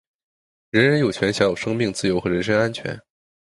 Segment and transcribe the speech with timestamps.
[0.71, 2.99] 人人有权享有生命、自由和人身安全。